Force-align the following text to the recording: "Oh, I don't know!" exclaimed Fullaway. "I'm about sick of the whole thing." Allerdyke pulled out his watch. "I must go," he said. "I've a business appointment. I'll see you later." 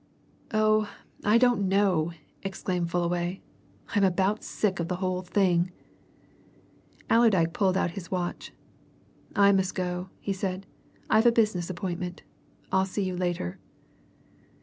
"Oh, 0.51 0.89
I 1.23 1.37
don't 1.37 1.67
know!" 1.67 2.11
exclaimed 2.41 2.89
Fullaway. 2.89 3.39
"I'm 3.89 4.03
about 4.03 4.43
sick 4.43 4.79
of 4.79 4.87
the 4.87 4.95
whole 4.95 5.21
thing." 5.21 5.71
Allerdyke 7.07 7.53
pulled 7.53 7.77
out 7.77 7.91
his 7.91 8.09
watch. 8.09 8.51
"I 9.35 9.51
must 9.51 9.75
go," 9.75 10.09
he 10.19 10.33
said. 10.33 10.65
"I've 11.07 11.27
a 11.27 11.31
business 11.31 11.69
appointment. 11.69 12.23
I'll 12.71 12.85
see 12.87 13.03
you 13.03 13.15
later." 13.15 13.59